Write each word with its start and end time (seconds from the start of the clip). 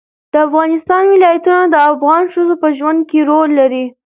د 0.31 0.33
افغانستان 0.47 1.03
ولايتونه 1.13 1.63
د 1.69 1.75
افغان 1.91 2.23
ښځو 2.33 2.55
په 2.63 2.67
ژوند 2.77 2.99
کې 3.09 3.19
رول 3.29 3.49
لري. 3.59 3.85